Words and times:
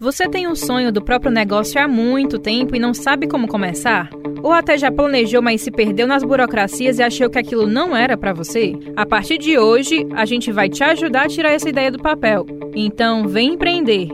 Você 0.00 0.26
tem 0.26 0.48
um 0.48 0.56
sonho 0.56 0.90
do 0.90 1.04
próprio 1.04 1.30
negócio 1.30 1.78
há 1.78 1.86
muito 1.86 2.38
tempo 2.38 2.74
e 2.74 2.78
não 2.78 2.94
sabe 2.94 3.28
como 3.28 3.46
começar? 3.46 4.08
Ou 4.42 4.50
até 4.50 4.78
já 4.78 4.90
planejou, 4.90 5.42
mas 5.42 5.60
se 5.60 5.70
perdeu 5.70 6.06
nas 6.06 6.24
burocracias 6.24 6.98
e 6.98 7.02
achou 7.02 7.28
que 7.28 7.38
aquilo 7.38 7.66
não 7.66 7.94
era 7.94 8.16
para 8.16 8.32
você? 8.32 8.72
A 8.96 9.04
partir 9.04 9.36
de 9.36 9.58
hoje, 9.58 10.06
a 10.12 10.24
gente 10.24 10.50
vai 10.50 10.70
te 10.70 10.82
ajudar 10.82 11.26
a 11.26 11.28
tirar 11.28 11.52
essa 11.52 11.68
ideia 11.68 11.92
do 11.92 11.98
papel. 11.98 12.46
Então, 12.74 13.28
vem 13.28 13.52
empreender. 13.52 14.08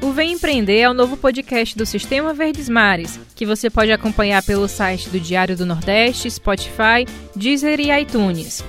O 0.00 0.12
Vem 0.12 0.32
Empreender 0.34 0.78
é 0.78 0.88
o 0.88 0.94
novo 0.94 1.16
podcast 1.16 1.76
do 1.76 1.84
Sistema 1.84 2.32
Verdes 2.32 2.68
Mares, 2.68 3.18
que 3.34 3.44
você 3.44 3.68
pode 3.68 3.90
acompanhar 3.90 4.44
pelo 4.44 4.68
site 4.68 5.08
do 5.08 5.18
Diário 5.18 5.56
do 5.56 5.66
Nordeste, 5.66 6.30
Spotify, 6.30 7.04
Deezer 7.34 7.80
e 7.80 7.90
iTunes. 8.00 8.64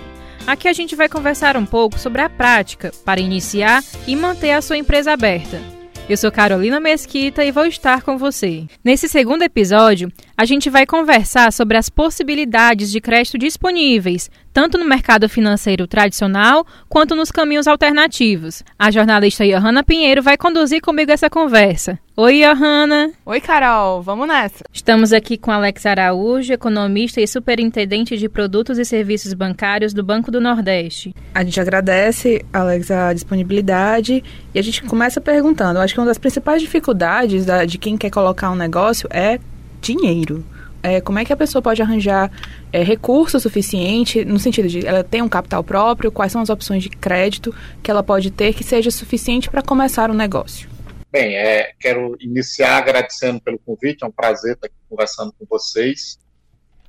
Aqui 0.46 0.68
a 0.68 0.74
gente 0.74 0.96
vai 0.96 1.08
conversar 1.08 1.56
um 1.56 1.66
pouco 1.66 2.00
sobre 2.00 2.22
a 2.22 2.30
prática 2.30 2.92
para 3.06 3.22
iniciar 3.22 3.84
e 4.08 4.16
manter 4.16 4.52
a 4.52 4.62
sua 4.62 4.78
empresa 4.78 5.12
aberta. 5.12 5.62
Eu 6.10 6.18
sou 6.18 6.32
Carolina 6.32 6.80
Mesquita 6.80 7.46
e 7.46 7.52
vou 7.52 7.66
estar 7.66 8.02
com 8.02 8.18
você. 8.18 8.66
Nesse 8.84 9.08
segundo 9.08 9.44
episódio, 9.44 10.12
a 10.36 10.44
gente 10.44 10.70
vai 10.70 10.86
conversar 10.86 11.54
sobre 11.54 11.78
as 11.78 11.90
possibilidades 11.90 12.92
de 12.92 13.00
crédito 13.00 13.38
disponíveis, 13.38 14.30
tanto 14.54 14.78
no 14.78 14.86
mercado 14.86 15.28
financeiro 15.30 15.88
tradicional 15.88 16.66
quanto 16.88 17.16
nos 17.16 17.32
caminhos 17.32 17.68
alternativos. 17.68 18.64
A 18.78 18.92
jornalista 18.92 19.46
Johanna 19.46 19.84
Pinheiro 19.84 20.22
vai 20.22 20.38
conduzir 20.38 20.82
comigo 20.82 21.12
essa 21.12 21.30
conversa. 21.30 21.98
Oi, 22.16 22.42
Johanna. 22.42 23.12
Oi, 23.26 23.42
Carol. 23.42 24.02
Vamos 24.02 24.28
nessa. 24.28 24.64
Estamos 24.72 25.14
aqui 25.14 25.38
com 25.38 25.50
Alex 25.50 25.86
Araújo, 25.86 26.54
economista 26.54 27.22
e 27.22 27.28
superintendente 27.28 28.18
de 28.18 28.28
produtos 28.28 28.78
e 28.78 28.86
serviços 28.86 29.34
bancários 29.34 29.94
do 29.94 30.04
Banco 30.04 30.30
do 30.30 30.42
Nordeste. 30.42 31.16
A 31.34 31.44
gente 31.44 31.60
agradece, 31.60 32.46
Alex, 32.52 32.92
a 32.92 33.14
disponibilidade 33.14 34.24
e 34.54 34.60
a 34.60 34.62
gente 34.62 34.84
começa 34.84 35.22
perguntando. 35.22 35.80
Acho 35.80 35.94
que 35.94 36.00
uma 36.00 36.06
das 36.06 36.18
principais 36.18 36.62
dificuldades 36.62 37.46
da, 37.46 37.66
de 37.66 37.78
quem 37.78 37.98
quer 37.98 38.10
colocar 38.10 38.52
um 38.52 38.56
negócio 38.56 39.08
é 39.10 39.40
dinheiro. 39.82 40.46
É, 40.84 41.00
como 41.00 41.20
é 41.20 41.26
que 41.26 41.32
a 41.32 41.38
pessoa 41.38 41.62
pode 41.62 41.82
arranjar 41.82 42.32
é, 42.74 42.82
recurso 42.84 43.40
suficiente, 43.40 44.26
no 44.26 44.40
sentido 44.40 44.68
de 44.68 44.86
ela 44.86 45.04
ter 45.04 45.22
um 45.22 45.30
capital 45.30 45.64
próprio, 45.64 46.12
quais 46.12 46.32
são 46.32 46.42
as 46.42 46.50
opções 46.50 46.84
de 46.84 46.90
crédito 46.90 47.54
que 47.84 47.92
ela 47.92 48.02
pode 48.02 48.32
ter 48.32 48.54
que 48.54 48.64
seja 48.64 48.90
suficiente 48.90 49.50
para 49.50 49.62
começar 49.62 50.10
um 50.10 50.16
negócio? 50.16 50.70
Bem, 51.12 51.36
é, 51.36 51.74
quero 51.80 52.16
iniciar 52.20 52.78
agradecendo 52.78 53.42
pelo 53.42 53.60
convite, 53.60 54.04
é 54.04 54.08
um 54.08 54.12
prazer 54.12 54.54
estar 54.54 54.68
aqui 54.68 54.76
conversando 54.90 55.34
com 55.38 55.46
vocês. 55.46 56.18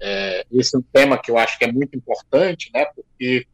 É, 0.00 0.46
esse 0.52 0.76
é 0.76 0.78
um 0.78 0.82
tema 0.92 1.18
que 1.18 1.30
eu 1.30 1.36
acho 1.36 1.58
que 1.58 1.64
é 1.64 1.72
muito 1.72 1.96
importante, 1.96 2.70
né, 2.72 2.86
porque 2.94 3.46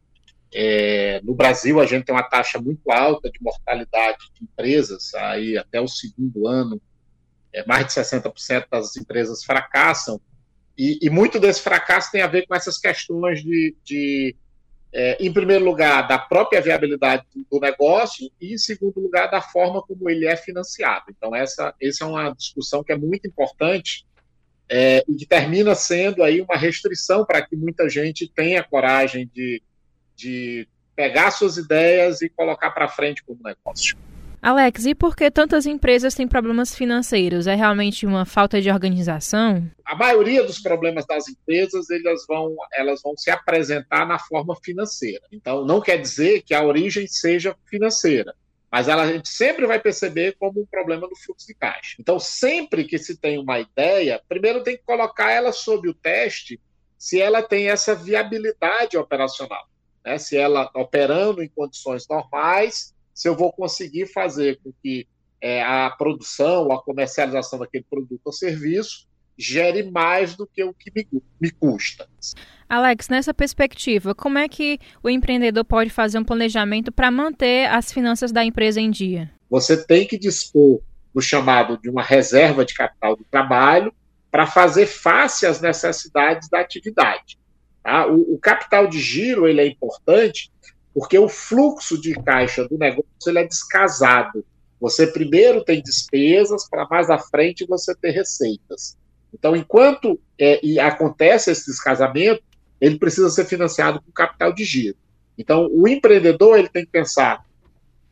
é, 0.53 1.21
no 1.23 1.33
Brasil 1.33 1.79
a 1.79 1.85
gente 1.85 2.05
tem 2.05 2.15
uma 2.15 2.23
taxa 2.23 2.59
muito 2.59 2.89
alta 2.91 3.29
de 3.29 3.39
mortalidade 3.41 4.17
de 4.33 4.43
empresas, 4.43 5.13
aí 5.15 5.57
até 5.57 5.81
o 5.81 5.87
segundo 5.87 6.47
ano 6.47 6.81
é, 7.53 7.65
mais 7.65 7.87
de 7.87 7.93
60% 7.93 8.67
das 8.69 8.95
empresas 8.95 9.43
fracassam, 9.43 10.19
e, 10.79 10.97
e, 11.01 11.09
muito 11.09 11.41
desse 11.41 11.61
fracasso 11.61 12.09
tem 12.09 12.21
a 12.21 12.27
ver 12.27 12.47
com 12.47 12.55
essas 12.55 12.77
questões 12.77 13.43
de, 13.43 13.75
de 13.83 14.33
é, 14.93 15.17
em 15.19 15.31
primeiro 15.31 15.65
lugar, 15.65 16.07
da 16.07 16.17
própria 16.17 16.61
viabilidade 16.61 17.25
do 17.51 17.59
negócio 17.59 18.31
e, 18.39 18.53
em 18.53 18.57
segundo 18.57 18.97
lugar, 19.01 19.29
da 19.29 19.41
forma 19.41 19.81
como 19.83 20.09
ele 20.09 20.25
é 20.25 20.37
financiado. 20.37 21.07
Então, 21.09 21.35
essa, 21.35 21.75
essa 21.81 22.05
é 22.05 22.07
uma 22.07 22.33
discussão 22.33 22.81
que 22.81 22.93
é 22.93 22.97
muito 22.97 23.27
importante 23.27 24.05
é, 24.69 25.03
e 25.05 25.15
que 25.15 25.25
termina 25.25 25.75
sendo 25.75 26.23
aí 26.23 26.39
uma 26.39 26.55
restrição 26.55 27.25
para 27.25 27.45
que 27.45 27.57
muita 27.57 27.89
gente 27.89 28.31
tenha 28.33 28.63
coragem 28.63 29.29
de, 29.35 29.61
de 30.15 30.65
pegar 30.95 31.31
suas 31.31 31.57
ideias 31.57 32.21
e 32.21 32.29
colocar 32.29 32.71
para 32.71 32.87
frente 32.87 33.21
como 33.21 33.41
negócio. 33.43 33.97
Alex, 34.41 34.85
e 34.85 34.95
por 34.95 35.17
que 35.17 35.29
tantas 35.29 35.65
empresas 35.65 36.15
têm 36.15 36.27
problemas 36.27 36.73
financeiros? 36.73 37.45
É 37.45 37.55
realmente 37.55 38.05
uma 38.05 38.25
falta 38.25 38.61
de 38.61 38.71
organização? 38.71 39.69
A 39.83 39.95
maioria 39.95 40.43
dos 40.43 40.59
problemas 40.59 41.05
das 41.05 41.27
empresas 41.27 41.89
elas 41.89 42.25
vão, 42.25 42.55
elas 42.73 43.01
vão 43.01 43.17
se 43.17 43.29
apresentar 43.29 44.07
na 44.07 44.17
forma 44.17 44.55
financeira. 44.63 45.23
Então, 45.31 45.65
não 45.65 45.81
quer 45.81 45.97
dizer 45.97 46.41
que 46.43 46.53
a 46.53 46.63
origem 46.63 47.05
seja 47.05 47.53
financeira, 47.65 48.33
mas 48.71 48.87
ela, 48.87 49.03
a 49.03 49.11
gente 49.11 49.27
sempre 49.27 49.67
vai 49.67 49.79
perceber 49.79 50.37
como 50.39 50.61
um 50.61 50.65
problema 50.65 51.07
do 51.07 51.15
fluxo 51.17 51.45
de 51.45 51.53
caixa. 51.53 51.97
Então, 51.99 52.17
sempre 52.17 52.85
que 52.85 52.97
se 52.97 53.17
tem 53.17 53.37
uma 53.37 53.59
ideia, 53.59 54.21
primeiro 54.29 54.63
tem 54.63 54.77
que 54.77 54.83
colocar 54.83 55.31
ela 55.31 55.51
sob 55.51 55.89
o 55.89 55.93
teste 55.93 56.61
se 56.97 57.19
ela 57.19 57.41
tem 57.41 57.69
essa 57.69 57.93
viabilidade 57.93 58.97
operacional. 58.97 59.67
Né? 60.05 60.17
Se 60.17 60.37
ela 60.37 60.69
operando 60.75 61.43
em 61.43 61.49
condições 61.49 62.07
normais 62.07 62.93
se 63.19 63.27
eu 63.27 63.35
vou 63.35 63.51
conseguir 63.51 64.05
fazer 64.05 64.61
com 64.63 64.71
que 64.81 65.05
é, 65.41 65.61
a 65.61 65.89
produção, 65.89 66.71
a 66.71 66.81
comercialização 66.81 67.59
daquele 67.59 67.83
produto 67.89 68.21
ou 68.23 68.31
serviço 68.31 69.09
gere 69.37 69.83
mais 69.83 70.37
do 70.37 70.47
que 70.47 70.63
o 70.63 70.73
que 70.73 70.89
me, 70.95 71.21
me 71.39 71.51
custa. 71.51 72.07
Alex, 72.69 73.09
nessa 73.09 73.33
perspectiva, 73.33 74.15
como 74.15 74.37
é 74.37 74.47
que 74.47 74.79
o 75.03 75.09
empreendedor 75.09 75.65
pode 75.65 75.89
fazer 75.89 76.17
um 76.17 76.23
planejamento 76.23 76.93
para 76.93 77.11
manter 77.11 77.69
as 77.69 77.91
finanças 77.91 78.31
da 78.31 78.45
empresa 78.45 78.79
em 78.79 78.89
dia? 78.89 79.29
Você 79.49 79.85
tem 79.85 80.07
que 80.07 80.17
dispor 80.17 80.79
do 81.13 81.21
chamado 81.21 81.77
de 81.77 81.89
uma 81.89 82.03
reserva 82.03 82.63
de 82.63 82.73
capital 82.73 83.17
do 83.17 83.25
trabalho 83.25 83.93
para 84.31 84.47
fazer 84.47 84.85
face 84.85 85.45
às 85.45 85.59
necessidades 85.59 86.47
da 86.47 86.61
atividade. 86.61 87.37
Tá? 87.83 88.07
O, 88.07 88.35
o, 88.35 88.39
capital 88.39 88.87
de 88.87 88.99
giro 88.99 89.45
ele 89.45 89.59
é 89.59 89.67
importante 89.67 90.49
porque 90.93 91.17
o 91.17 91.29
fluxo 91.29 91.99
de 91.99 92.13
caixa 92.13 92.67
do 92.67 92.77
negócio 92.77 93.05
ele 93.27 93.39
é 93.39 93.47
descasado. 93.47 94.45
Você 94.79 95.07
primeiro 95.07 95.63
tem 95.63 95.81
despesas 95.81 96.67
para 96.69 96.87
mais 96.89 97.09
à 97.09 97.17
frente 97.17 97.65
você 97.65 97.93
ter 97.95 98.11
receitas. 98.11 98.97
Então, 99.33 99.55
enquanto 99.55 100.19
é, 100.39 100.59
acontece 100.79 101.51
esse 101.51 101.65
descasamento, 101.67 102.41
ele 102.81 102.97
precisa 102.97 103.29
ser 103.29 103.45
financiado 103.45 104.01
com 104.01 104.11
capital 104.11 104.53
de 104.53 104.63
giro. 104.63 104.97
Então, 105.37 105.69
o 105.71 105.87
empreendedor 105.87 106.57
ele 106.57 106.69
tem 106.69 106.85
que 106.85 106.91
pensar 106.91 107.45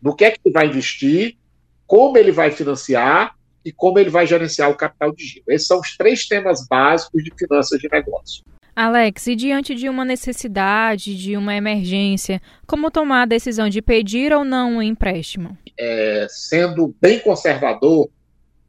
no 0.01 0.15
que 0.15 0.25
é 0.25 0.31
que 0.31 0.39
ele 0.45 0.53
vai 0.53 0.67
investir, 0.67 1.37
como 1.85 2.17
ele 2.17 2.31
vai 2.31 2.51
financiar 2.51 3.35
e 3.65 3.71
como 3.71 3.97
ele 3.97 4.09
vai 4.09 4.27
gerenciar 4.27 4.69
o 4.69 4.75
capital 4.75 5.13
de 5.13 5.25
giro. 5.25 5.45
Esses 5.47 5.67
são 5.67 5.79
os 5.79 5.97
três 5.97 6.27
temas 6.27 6.65
básicos 6.67 7.23
de 7.23 7.31
finanças 7.37 7.79
de 7.79 7.89
negócio. 7.91 8.43
Alex, 8.77 9.25
e 9.25 9.35
diante 9.35 9.73
de 9.73 9.89
uma 9.89 10.05
necessidade, 10.05 11.17
de 11.17 11.35
uma 11.35 11.55
emergência, 11.55 12.39
como 12.67 12.91
tomar 12.91 13.23
a 13.23 13.25
decisão 13.25 13.67
de 13.69 13.81
pedir 13.81 14.31
ou 14.31 14.45
não 14.45 14.73
um 14.75 14.81
empréstimo? 14.83 15.57
É, 15.75 16.27
sendo 16.29 16.95
bem 17.01 17.19
conservador, 17.19 18.07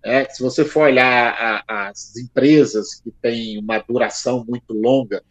é, 0.02 0.24
se 0.24 0.42
você 0.42 0.64
for 0.64 0.84
olhar 0.84 1.62
a, 1.68 1.90
as 1.90 2.16
empresas 2.16 2.94
que 2.94 3.10
têm 3.20 3.58
uma 3.58 3.80
duração 3.80 4.46
muito 4.48 4.72
longa, 4.72 5.22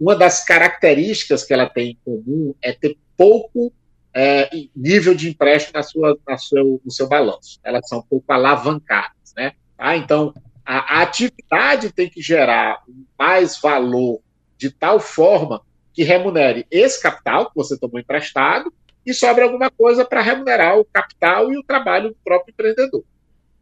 uma 0.00 0.16
das 0.16 0.42
características 0.42 1.44
que 1.44 1.52
ela 1.52 1.68
tem 1.68 1.90
em 1.90 1.98
comum 2.02 2.54
é 2.62 2.72
ter 2.72 2.96
pouco 3.14 3.70
é, 4.14 4.48
nível 4.74 5.14
de 5.14 5.28
empréstimo 5.28 5.74
na 5.74 5.82
sua, 5.82 6.18
na 6.26 6.38
seu, 6.38 6.80
no 6.82 6.90
seu 6.90 7.06
balanço. 7.06 7.60
Elas 7.62 7.86
são 7.86 7.98
um 7.98 8.02
pouco 8.08 8.32
alavancadas. 8.32 9.34
Né? 9.36 9.52
Ah, 9.76 9.94
então, 9.94 10.32
a, 10.78 11.02
atividade 11.02 11.92
tem 11.92 12.08
que 12.08 12.22
gerar 12.22 12.82
mais 13.18 13.60
valor 13.60 14.20
de 14.56 14.70
tal 14.70 14.98
forma 14.98 15.60
que 15.92 16.02
remunere 16.02 16.66
esse 16.70 17.02
capital 17.02 17.50
que 17.50 17.56
você 17.56 17.76
tomou 17.76 18.00
emprestado 18.00 18.72
e 19.04 19.12
sobre 19.12 19.42
alguma 19.42 19.70
coisa 19.70 20.04
para 20.04 20.22
remunerar 20.22 20.78
o 20.78 20.84
capital 20.84 21.52
e 21.52 21.58
o 21.58 21.62
trabalho 21.62 22.10
do 22.10 22.16
próprio 22.24 22.52
empreendedor. 22.52 23.04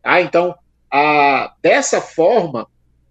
Tá? 0.03 0.21
Então, 0.21 0.54
a, 0.91 1.54
dessa 1.60 2.00
forma, 2.00 2.69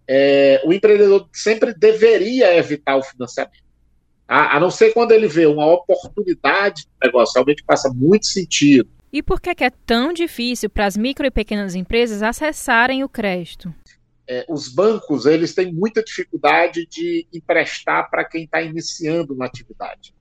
é, 0.07 0.61
o 0.63 0.71
empreendedor 0.71 1.27
sempre 1.33 1.73
deveria 1.73 2.55
evitar 2.55 2.95
o 2.95 3.03
financiamento. 3.03 3.63
Tá? 4.25 4.55
A 4.55 4.59
não 4.59 4.71
ser 4.71 4.93
quando 4.93 5.11
ele 5.11 5.27
vê 5.27 5.45
uma 5.45 5.65
oportunidade 5.65 6.83
de 6.83 6.89
negócio, 7.03 7.33
realmente 7.33 7.63
passa 7.65 7.89
muito 7.93 8.27
sentido. 8.27 8.89
E 9.11 9.23
por 9.23 9.41
que 9.41 9.63
é 9.63 9.69
tão 9.69 10.13
difícil 10.13 10.69
para 10.69 10.85
as 10.85 10.95
micro 10.95 11.25
e 11.25 11.31
pequenas 11.31 11.75
empresas 11.75 12.21
acessarem 12.21 13.03
o 13.03 13.09
crédito? 13.09 13.73
é, 14.29 14.45
os 14.47 14.69
bancos 14.69 15.25
eles 15.25 15.55
têm 15.55 15.73
muita 15.73 16.03
dificuldade 16.03 16.85
de 16.85 17.25
emprestar 17.33 18.11
para 18.11 18.23
quem 18.23 18.43
está 18.43 18.61
iniciando 18.61 19.33
uma 19.33 19.47
atividade. 19.47 20.13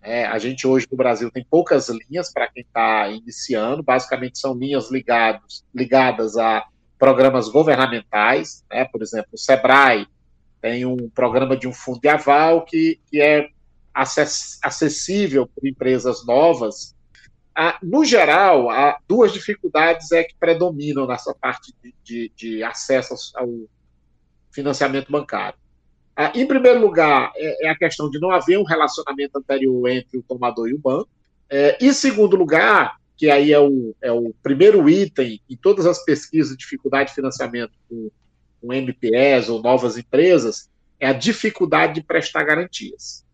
É, 0.00 0.24
a 0.24 0.38
gente 0.38 0.66
hoje 0.66 0.86
no 0.88 0.96
Brasil 0.96 1.30
tem 1.32 1.44
poucas 1.44 1.88
linhas 1.88 2.32
para 2.32 2.46
quem 2.46 2.62
está 2.62 3.08
iniciando, 3.08 3.82
basicamente 3.82 4.38
são 4.38 4.54
linhas 4.54 4.88
ligados, 4.88 5.64
ligadas 5.74 6.36
a 6.36 6.64
programas 6.96 7.48
governamentais, 7.48 8.64
né? 8.70 8.84
por 8.84 9.02
exemplo, 9.02 9.30
o 9.32 9.38
SEBRAE 9.38 10.06
tem 10.62 10.86
um 10.86 11.08
programa 11.10 11.56
de 11.56 11.66
um 11.66 11.72
fundo 11.72 12.00
de 12.00 12.08
aval 12.08 12.64
que, 12.64 13.00
que 13.10 13.20
é 13.20 13.48
acessível 14.62 15.48
para 15.48 15.68
empresas 15.68 16.24
novas 16.24 16.94
no 17.82 18.04
geral, 18.04 18.70
há 18.70 18.98
duas 19.06 19.32
dificuldades 19.32 20.12
é 20.12 20.24
que 20.24 20.34
predominam 20.38 21.06
nessa 21.06 21.34
parte 21.34 21.74
de, 21.82 21.94
de, 22.02 22.32
de 22.34 22.62
acesso 22.62 23.14
ao 23.34 23.48
financiamento 24.50 25.10
bancário. 25.10 25.58
Ah, 26.16 26.32
em 26.34 26.46
primeiro 26.46 26.80
lugar, 26.80 27.32
é, 27.36 27.66
é, 27.66 27.70
a 27.70 27.76
questão 27.76 28.10
de 28.10 28.18
não 28.18 28.30
haver 28.30 28.58
um 28.58 28.64
relacionamento 28.64 29.38
anterior 29.38 29.88
entre 29.88 30.18
o 30.18 30.22
tomador 30.22 30.68
e 30.68 30.74
o 30.74 30.78
banco. 30.78 31.08
É, 31.48 31.76
em 31.80 31.92
segundo 31.92 32.36
lugar, 32.36 32.96
que 33.16 33.30
aí 33.30 33.52
é 33.52 33.58
o, 33.58 33.94
é 34.00 34.12
o 34.12 34.32
primeiro 34.42 34.88
item 34.88 35.40
em 35.48 35.56
todas 35.56 35.86
as 35.86 36.04
pesquisas 36.04 36.52
de 36.52 36.58
dificuldade 36.58 37.10
de 37.10 37.14
financiamento 37.14 37.72
com, 37.88 38.10
com 38.60 38.72
MPS 38.72 39.48
ou 39.48 39.62
novas 39.62 39.96
empresas, 39.98 40.70
é 40.98 41.06
a 41.08 41.12
dificuldade 41.12 41.94
de 41.94 42.02
prestar 42.02 42.44
garantias. 42.44 43.24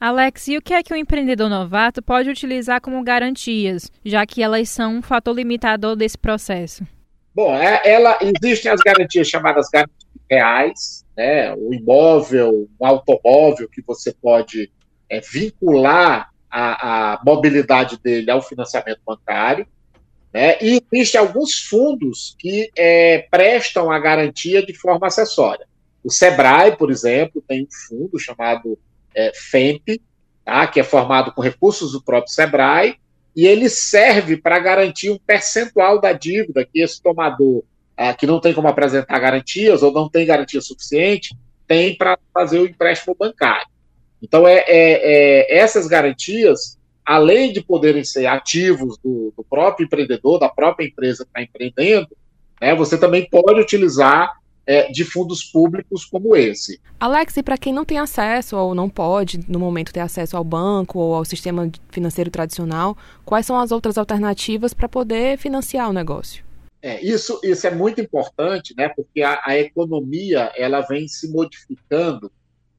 Alex, 0.00 0.46
e 0.48 0.56
o 0.56 0.62
que 0.62 0.72
é 0.72 0.82
que 0.82 0.92
o 0.92 0.96
empreendedor 0.96 1.48
novato 1.48 2.00
pode 2.00 2.30
utilizar 2.30 2.80
como 2.80 3.02
garantias, 3.02 3.90
já 4.04 4.24
que 4.24 4.42
elas 4.42 4.68
são 4.68 4.96
um 4.96 5.02
fator 5.02 5.34
limitador 5.34 5.96
desse 5.96 6.16
processo? 6.16 6.86
Bom, 7.34 7.54
é, 7.54 7.80
ela 7.84 8.18
existem 8.20 8.70
as 8.70 8.80
garantias 8.80 9.28
chamadas 9.28 9.68
garantias 9.68 10.08
reais, 10.30 11.04
né? 11.16 11.52
O 11.54 11.74
imóvel, 11.74 12.68
o 12.78 12.86
automóvel 12.86 13.68
que 13.68 13.82
você 13.82 14.12
pode 14.12 14.70
é, 15.08 15.20
vincular 15.20 16.30
a, 16.50 17.14
a, 17.14 17.20
mobilidade 17.24 17.98
dele 17.98 18.30
ao 18.30 18.42
financiamento 18.42 19.00
bancário. 19.04 19.66
Né? 20.32 20.58
E 20.60 20.82
existem 20.92 21.20
alguns 21.20 21.54
fundos 21.54 22.36
que 22.38 22.70
é, 22.76 23.26
prestam 23.30 23.90
a 23.90 23.98
garantia 23.98 24.64
de 24.64 24.74
forma 24.74 25.06
acessória. 25.06 25.66
O 26.04 26.10
Sebrae, 26.10 26.76
por 26.76 26.90
exemplo, 26.90 27.42
tem 27.46 27.64
um 27.64 27.68
fundo 27.88 28.18
chamado 28.18 28.78
é, 29.14 29.32
FEMP, 29.34 30.00
tá? 30.44 30.66
que 30.66 30.80
é 30.80 30.84
formado 30.84 31.32
com 31.32 31.42
recursos 31.42 31.92
do 31.92 32.02
próprio 32.02 32.32
Sebrae, 32.32 32.96
e 33.34 33.46
ele 33.46 33.68
serve 33.68 34.36
para 34.36 34.58
garantir 34.58 35.10
um 35.10 35.18
percentual 35.18 36.00
da 36.00 36.12
dívida 36.12 36.64
que 36.64 36.80
esse 36.80 37.00
tomador, 37.00 37.62
ah, 37.96 38.12
que 38.12 38.26
não 38.26 38.40
tem 38.40 38.52
como 38.52 38.66
apresentar 38.66 39.18
garantias 39.18 39.82
ou 39.82 39.92
não 39.92 40.08
tem 40.08 40.26
garantia 40.26 40.60
suficiente, 40.60 41.36
tem 41.66 41.94
para 41.96 42.18
fazer 42.34 42.58
o 42.58 42.66
empréstimo 42.66 43.14
bancário. 43.16 43.68
Então, 44.22 44.48
é, 44.48 44.64
é, 44.66 44.66
é, 44.66 45.58
essas 45.58 45.86
garantias, 45.86 46.78
além 47.04 47.52
de 47.52 47.62
poderem 47.62 48.02
ser 48.02 48.26
ativos 48.26 48.98
do, 48.98 49.32
do 49.36 49.44
próprio 49.44 49.84
empreendedor, 49.84 50.40
da 50.40 50.48
própria 50.48 50.86
empresa 50.86 51.24
que 51.24 51.30
está 51.30 51.42
empreendendo, 51.42 52.08
né, 52.60 52.74
você 52.74 52.98
também 52.98 53.28
pode 53.30 53.60
utilizar 53.60 54.32
é, 54.68 54.92
de 54.92 55.02
fundos 55.02 55.42
públicos 55.42 56.04
como 56.04 56.36
esse. 56.36 56.78
Alex, 57.00 57.38
e 57.38 57.42
para 57.42 57.56
quem 57.56 57.72
não 57.72 57.86
tem 57.86 57.98
acesso 57.98 58.54
ou 58.54 58.74
não 58.74 58.90
pode, 58.90 59.40
no 59.48 59.58
momento, 59.58 59.94
ter 59.94 60.00
acesso 60.00 60.36
ao 60.36 60.44
banco 60.44 60.98
ou 60.98 61.14
ao 61.14 61.24
sistema 61.24 61.70
financeiro 61.88 62.30
tradicional, 62.30 62.94
quais 63.24 63.46
são 63.46 63.58
as 63.58 63.72
outras 63.72 63.96
alternativas 63.96 64.74
para 64.74 64.86
poder 64.86 65.38
financiar 65.38 65.88
o 65.88 65.92
negócio? 65.94 66.44
É, 66.82 67.02
isso, 67.02 67.40
isso 67.42 67.66
é 67.66 67.70
muito 67.70 67.98
importante, 67.98 68.74
né, 68.76 68.90
porque 68.90 69.22
a, 69.22 69.40
a 69.42 69.58
economia 69.58 70.52
ela 70.54 70.82
vem 70.82 71.08
se 71.08 71.32
modificando 71.32 72.30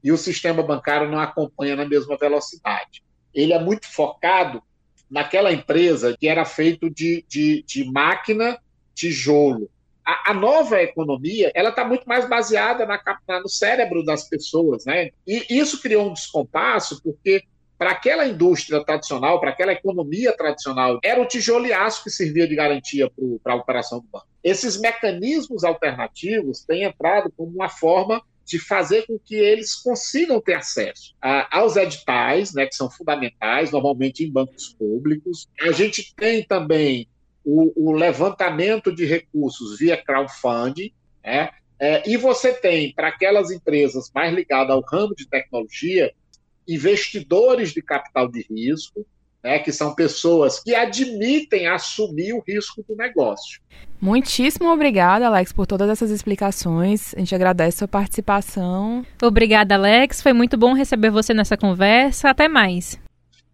e 0.04 0.12
o 0.12 0.18
sistema 0.18 0.62
bancário 0.62 1.10
não 1.10 1.20
acompanha 1.20 1.76
na 1.76 1.86
mesma 1.86 2.16
velocidade. 2.18 3.02
Ele 3.34 3.52
é 3.52 3.60
muito 3.60 3.92
focado 3.92 4.62
naquela 5.10 5.52
empresa 5.52 6.16
que 6.18 6.28
era 6.28 6.46
feito 6.46 6.88
de, 6.88 7.26
de, 7.28 7.64
de 7.68 7.84
máquina, 7.92 8.60
tijolo. 8.94 9.72
A, 10.10 10.32
a, 10.32 10.34
nova 10.34 10.82
economia 10.82 11.52
ela 11.54 11.70
está 11.70 11.86
muito 11.86 12.08
mais 12.08 12.28
baseada 12.28 12.84
na, 12.84 13.00
na, 13.28 13.42
no 13.42 13.48
cérebro 13.48 14.04
das 14.04 14.28
pessoas, 14.28 14.84
né? 14.84 15.12
E 15.28 15.46
isso 15.50 15.80
criou 15.80 16.10
um 16.10 16.14
descompasso 16.14 17.00
porque 17.04 17.44
para 17.78 17.92
aquela 17.92 18.28
indústria 18.28 18.84
tradicional, 18.84 19.40
para 19.40 19.52
aquela 19.52 19.72
economia 19.72 20.36
tradicional, 20.36 21.00
era 21.04 21.22
o 21.22 21.28
tijolo 21.28 21.68
e 21.68 21.74
aço 21.74 22.04
que 22.04 22.10
servia 22.10 22.48
de 22.48 22.56
garantia 22.56 23.10
para 23.44 23.54
a 23.54 23.56
operação 23.56 24.00
do 24.00 24.08
banco. 24.08 24.26
Esses 24.44 24.80
mecanismos 24.82 25.64
alternativos 25.64 26.66
têm 26.66 26.84
entrado 26.84 27.32
como 27.38 27.52
uma 27.52 27.70
forma 27.70 28.20
de 28.44 28.58
fazer 28.58 29.06
com 29.06 29.20
que 29.20 29.36
eles 29.36 29.76
consigam 29.76 30.42
ter 30.42 30.56
acesso 30.56 31.14
a, 31.22 31.60
aos 31.60 31.76
editais, 31.76 32.52
né, 32.52 32.66
que 32.66 32.76
são 32.76 32.90
fundamentais, 32.90 33.72
normalmente 33.72 34.24
em 34.24 34.32
bancos 34.32 34.74
públicos. 34.74 35.48
A 35.62 35.72
gente 35.72 36.16
tem 36.16 36.44
também 36.44 37.08
o, 37.50 37.90
o 37.90 37.92
levantamento 37.92 38.94
de 38.94 39.06
recursos 39.06 39.80
via 39.80 39.98
crowdfunding, 39.98 40.92
né, 41.24 41.50
é, 41.80 42.08
e 42.10 42.18
você 42.18 42.54
tem, 42.54 42.94
para 42.94 43.08
aquelas 43.08 43.50
empresas 43.52 44.12
mais 44.14 44.34
ligadas 44.34 44.72
ao 44.72 44.82
ramo 44.82 45.16
de 45.16 45.28
tecnologia, 45.28 46.12
investidores 46.68 47.74
de 47.74 47.82
capital 47.82 48.30
de 48.30 48.46
risco, 48.50 49.06
né, 49.42 49.60
que 49.60 49.72
são 49.72 49.96
pessoas 49.96 50.62
que 50.62 50.76
admitem 50.76 51.68
assumir 51.68 52.34
o 52.34 52.44
risco 52.46 52.84
do 52.88 52.96
negócio. 52.96 53.62
Muitíssimo 54.02 54.70
obrigada, 54.70 55.28
Alex, 55.28 55.54
por 55.54 55.66
todas 55.66 55.90
essas 55.90 56.12
explicações. 56.12 57.14
A 57.16 57.20
gente 57.20 57.34
agradece 57.34 57.78
a 57.78 57.80
sua 57.80 57.88
participação. 57.88 59.06
Obrigada, 59.22 59.76
Alex. 59.76 60.22
Foi 60.22 60.34
muito 60.34 60.58
bom 60.58 60.74
receber 60.74 61.10
você 61.10 61.34
nessa 61.34 61.58
conversa. 61.58 62.30
Até 62.30 62.48
mais. 62.48 63.00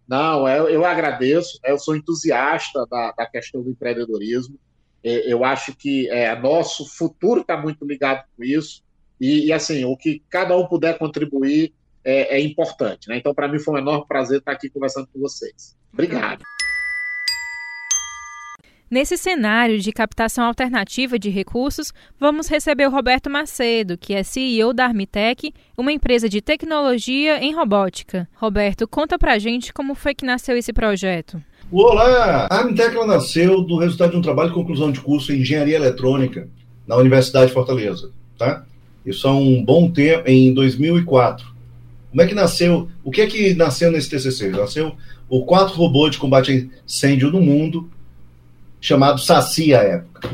Não, 0.08 0.48
eu, 0.48 0.68
eu 0.68 0.84
agradeço. 0.84 1.58
Eu 1.64 1.78
sou 1.78 1.96
entusiasta 1.96 2.86
da, 2.86 3.12
da 3.12 3.26
questão 3.26 3.62
do 3.62 3.70
empreendedorismo. 3.70 4.58
Eu 5.02 5.44
acho 5.44 5.74
que 5.76 6.08
é, 6.10 6.34
nosso 6.34 6.84
futuro 6.96 7.40
está 7.40 7.56
muito 7.56 7.84
ligado 7.84 8.24
com 8.36 8.42
isso. 8.42 8.82
E, 9.20 9.46
e, 9.46 9.52
assim, 9.52 9.84
o 9.84 9.96
que 9.96 10.22
cada 10.28 10.56
um 10.56 10.66
puder 10.66 10.98
contribuir 10.98 11.72
é, 12.04 12.36
é 12.36 12.40
importante. 12.40 13.08
Né? 13.08 13.16
Então, 13.18 13.34
para 13.34 13.48
mim, 13.48 13.58
foi 13.58 13.74
um 13.74 13.78
enorme 13.78 14.06
prazer 14.06 14.38
estar 14.38 14.52
aqui 14.52 14.68
conversando 14.68 15.08
com 15.12 15.20
vocês. 15.20 15.76
Obrigado. 15.92 16.42
Nesse 18.88 19.16
cenário 19.16 19.80
de 19.80 19.90
captação 19.90 20.44
alternativa 20.44 21.18
de 21.18 21.28
recursos, 21.28 21.92
vamos 22.20 22.46
receber 22.46 22.86
o 22.86 22.90
Roberto 22.90 23.28
Macedo, 23.28 23.98
que 23.98 24.14
é 24.14 24.22
CEO 24.22 24.72
da 24.72 24.84
Armitec, 24.84 25.52
uma 25.76 25.90
empresa 25.90 26.28
de 26.28 26.40
tecnologia 26.40 27.42
em 27.42 27.52
robótica. 27.52 28.28
Roberto, 28.36 28.86
conta 28.86 29.18
pra 29.18 29.40
gente 29.40 29.72
como 29.72 29.96
foi 29.96 30.14
que 30.14 30.24
nasceu 30.24 30.56
esse 30.56 30.72
projeto. 30.72 31.42
Olá! 31.68 32.46
A 32.48 32.58
Armitec 32.58 32.94
nasceu 33.08 33.60
do 33.60 33.76
resultado 33.76 34.12
de 34.12 34.18
um 34.18 34.22
trabalho 34.22 34.50
de 34.50 34.54
conclusão 34.54 34.92
de 34.92 35.00
curso 35.00 35.32
em 35.32 35.40
Engenharia 35.40 35.74
Eletrônica 35.74 36.48
na 36.86 36.94
Universidade 36.94 37.48
de 37.48 37.54
Fortaleza, 37.54 38.12
tá? 38.38 38.64
Isso 39.04 39.26
há 39.26 39.32
um 39.32 39.64
bom 39.64 39.90
tempo, 39.90 40.30
em 40.30 40.54
2004. 40.54 41.44
Como 42.10 42.22
é 42.22 42.26
que 42.28 42.34
nasceu? 42.36 42.88
O 43.02 43.10
que 43.10 43.20
é 43.20 43.26
que 43.26 43.52
nasceu 43.54 43.90
nesse 43.90 44.08
TCC? 44.10 44.50
Nasceu 44.50 44.94
o 45.28 45.44
quatro 45.44 45.74
robô 45.74 46.08
de 46.08 46.18
combate 46.18 46.52
a 46.52 46.84
incêndio 46.84 47.32
no 47.32 47.40
mundo, 47.40 47.90
chamado 48.80 49.20
Saci 49.20 49.74
à 49.74 49.82
época. 49.82 50.30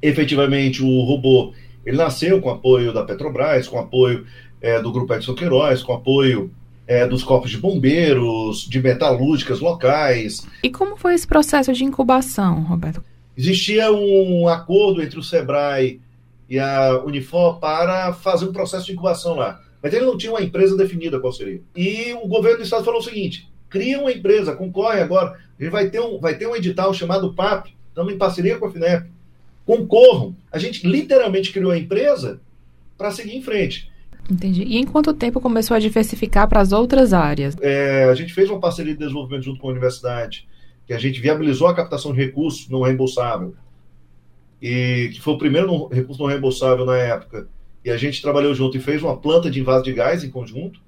Efetivamente, 0.00 0.82
o 0.82 1.02
robô 1.02 1.52
ele 1.84 1.96
nasceu 1.96 2.40
com 2.40 2.50
apoio 2.50 2.92
da 2.92 3.04
Petrobras, 3.04 3.66
com 3.66 3.78
apoio 3.78 4.24
é, 4.60 4.80
do 4.80 4.92
Grupo 4.92 5.14
Edson 5.14 5.34
Queiroz, 5.34 5.82
com 5.82 5.92
apoio 5.92 6.50
é, 6.86 7.06
dos 7.06 7.22
corpos 7.22 7.50
de 7.50 7.58
bombeiros, 7.58 8.66
de 8.68 8.80
metalúrgicas 8.80 9.60
locais. 9.60 10.46
E 10.62 10.70
como 10.70 10.96
foi 10.96 11.14
esse 11.14 11.26
processo 11.26 11.72
de 11.72 11.84
incubação, 11.84 12.62
Roberto? 12.62 13.02
Existia 13.36 13.90
um 13.90 14.46
acordo 14.46 15.02
entre 15.02 15.18
o 15.18 15.22
SEBRAE 15.22 16.00
e 16.48 16.58
a 16.58 17.02
Unifor 17.04 17.58
para 17.58 18.12
fazer 18.12 18.44
um 18.44 18.52
processo 18.52 18.86
de 18.86 18.92
incubação 18.92 19.34
lá. 19.34 19.60
Mas 19.82 19.92
ele 19.92 20.04
não 20.04 20.16
tinha 20.16 20.32
uma 20.32 20.42
empresa 20.42 20.76
definida 20.76 21.18
qual 21.18 21.32
seria. 21.32 21.60
E 21.74 22.12
o 22.22 22.28
governo 22.28 22.58
do 22.58 22.64
estado 22.64 22.84
falou 22.84 23.00
o 23.00 23.04
seguinte: 23.04 23.50
cria 23.68 23.98
uma 23.98 24.12
empresa, 24.12 24.54
concorre 24.54 25.00
agora. 25.00 25.40
A 25.62 25.64
gente 25.64 25.72
vai 25.72 25.88
ter 25.88 26.00
um, 26.00 26.18
vai 26.18 26.36
ter 26.36 26.48
um 26.48 26.56
edital 26.56 26.92
chamado 26.92 27.32
PAP, 27.34 27.68
estamos 27.88 28.12
em 28.12 28.18
parceria 28.18 28.58
com 28.58 28.66
a 28.66 28.70
FINEP. 28.72 29.08
Concorram. 29.64 30.34
A 30.50 30.58
gente 30.58 30.84
literalmente 30.84 31.52
criou 31.52 31.70
a 31.70 31.78
empresa 31.78 32.40
para 32.98 33.12
seguir 33.12 33.36
em 33.36 33.42
frente. 33.42 33.88
Entendi. 34.28 34.64
E 34.64 34.76
em 34.76 34.84
quanto 34.84 35.14
tempo 35.14 35.40
começou 35.40 35.76
a 35.76 35.80
diversificar 35.80 36.48
para 36.48 36.60
as 36.60 36.72
outras 36.72 37.12
áreas? 37.12 37.56
É, 37.60 38.06
a 38.10 38.14
gente 38.16 38.34
fez 38.34 38.50
uma 38.50 38.58
parceria 38.58 38.92
de 38.92 38.98
desenvolvimento 38.98 39.44
junto 39.44 39.60
com 39.60 39.68
a 39.68 39.70
universidade, 39.70 40.48
que 40.84 40.92
a 40.92 40.98
gente 40.98 41.20
viabilizou 41.20 41.68
a 41.68 41.74
captação 41.74 42.12
de 42.12 42.18
recursos 42.18 42.68
não 42.68 42.82
reembolsável. 42.82 43.54
E 44.60 45.10
que 45.12 45.20
foi 45.20 45.34
o 45.34 45.38
primeiro 45.38 45.86
recurso 45.86 46.20
não 46.20 46.28
reembolsável 46.28 46.84
na 46.84 46.96
época. 46.96 47.46
E 47.84 47.90
a 47.90 47.96
gente 47.96 48.20
trabalhou 48.20 48.52
junto 48.52 48.76
e 48.76 48.80
fez 48.80 49.00
uma 49.00 49.16
planta 49.16 49.48
de 49.48 49.60
invase 49.60 49.84
de 49.84 49.92
gás 49.92 50.24
em 50.24 50.30
conjunto 50.30 50.80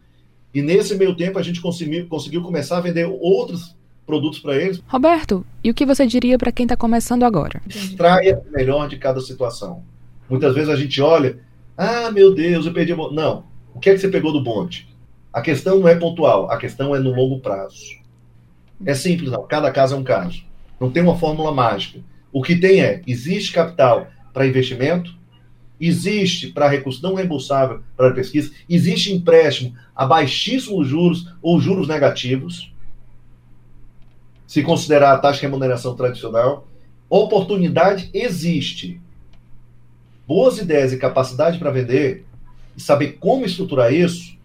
e 0.52 0.60
nesse 0.62 0.96
meio 0.96 1.14
tempo 1.14 1.38
a 1.38 1.42
gente 1.42 1.60
conseguiu, 1.60 2.08
conseguiu 2.08 2.42
começar 2.42 2.78
a 2.78 2.80
vender 2.80 3.04
outros 3.04 3.76
produtos 4.06 4.38
para 4.38 4.56
eles. 4.56 4.82
Roberto, 4.87 5.44
e 5.62 5.70
o 5.70 5.75
que 5.75 5.87
você 5.87 6.06
diria 6.06 6.38
para 6.38 6.52
quem 6.52 6.64
está 6.64 6.76
começando 6.76 7.25
agora? 7.25 7.61
Extraia 7.68 8.38
o 8.38 8.52
melhor 8.52 8.88
de 8.88 8.96
cada 8.99 9.20
situação. 9.20 9.82
Muitas 10.28 10.54
vezes 10.54 10.70
a 10.70 10.76
gente 10.76 11.00
olha, 11.00 11.38
ah, 11.76 12.11
meu 12.11 12.34
Deus, 12.34 12.66
eu 12.66 12.73
perdi 12.73 12.92
a 12.92 12.96
Não. 12.96 13.44
O 13.75 13.80
que 13.80 13.90
é 13.90 13.94
que 13.94 13.99
você 13.99 14.08
pegou 14.08 14.32
do 14.32 14.42
bonde? 14.42 14.88
A 15.32 15.42
questão 15.42 15.80
não 15.80 15.88
é 15.88 15.96
pontual, 15.96 16.50
a 16.50 16.56
questão 16.56 16.94
é 16.94 16.99
no 17.00 17.12
longo 17.12 17.40
prazo. 17.40 17.99
É 18.87 18.94
simples, 18.94 19.30
não. 19.30 19.42
Cada 19.46 19.70
caso 19.73 19.94
é 19.94 19.99
um 19.99 20.04
caso. 20.04 20.44
Não 20.80 20.90
tem 20.90 21.02
uma 21.02 21.18
fórmula 21.18 21.52
mágica. 21.52 22.00
O 22.32 22.42
que 22.42 22.56
tem 22.56 22.80
é, 22.80 23.02
existe 23.06 23.52
capital 23.52 24.08
para 24.32 24.46
investimento, 24.46 25.14
existe 25.80 26.49
para 26.49 26.68
recurso 26.68 27.02
não 27.02 27.14
reembolsável 27.14 27.80
para 27.96 28.12
pesquisa, 28.12 28.52
existe 28.68 29.12
empréstimo 29.12 29.75
a 29.94 30.04
baixíssimos 30.06 30.88
juros 30.88 31.32
ou 31.40 31.61
juros 31.61 31.88
negativos, 31.88 32.73
se 34.46 34.62
considerar 34.62 35.12
a 35.12 35.18
taxa 35.18 35.40
de 35.40 35.46
remuneração 35.46 35.94
tradicional. 35.94 36.66
Oportunidade 37.08 38.10
existe. 38.12 39.00
Boas 40.26 40.58
ideias 40.58 40.92
e 40.92 40.98
capacidade 40.98 41.58
para 41.58 41.70
vender 41.70 42.24
e 42.76 42.80
saber 42.80 43.18
como 43.20 43.44
estruturar 43.44 43.92
isso 43.92 44.36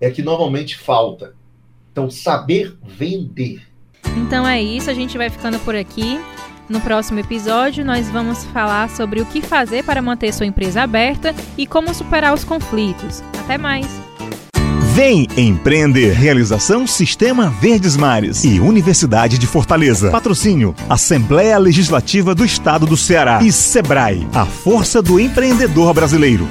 é 0.00 0.10
que 0.10 0.22
normalmente 0.22 0.76
falta. 0.76 1.34
Então, 1.92 2.10
saber 2.10 2.76
vender. 2.84 3.62
Então 4.16 4.46
é 4.46 4.60
isso, 4.60 4.90
a 4.90 4.94
gente 4.94 5.16
vai 5.16 5.30
ficando 5.30 5.58
por 5.60 5.74
aqui. 5.74 6.20
No 6.68 6.80
próximo 6.80 7.20
episódio, 7.20 7.84
nós 7.84 8.08
vamos 8.08 8.44
falar 8.46 8.88
sobre 8.88 9.20
o 9.20 9.26
que 9.26 9.42
fazer 9.42 9.84
para 9.84 10.00
manter 10.00 10.32
sua 10.32 10.46
empresa 10.46 10.82
aberta 10.82 11.34
e 11.58 11.66
como 11.66 11.94
superar 11.94 12.32
os 12.32 12.42
conflitos. 12.42 13.22
Até 13.38 13.58
mais! 13.58 14.13
Vem 14.94 15.26
empreender. 15.36 16.12
Realização 16.12 16.86
Sistema 16.86 17.50
Verdes 17.60 17.96
Mares 17.96 18.44
e 18.44 18.60
Universidade 18.60 19.38
de 19.38 19.44
Fortaleza. 19.44 20.08
Patrocínio 20.08 20.72
Assembleia 20.88 21.58
Legislativa 21.58 22.32
do 22.32 22.44
Estado 22.44 22.86
do 22.86 22.96
Ceará 22.96 23.40
e 23.42 23.50
Sebrae, 23.50 24.24
a 24.32 24.46
força 24.46 25.02
do 25.02 25.18
empreendedor 25.18 25.92
brasileiro. 25.92 26.46